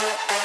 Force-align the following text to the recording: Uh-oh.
Uh-oh. 0.00 0.37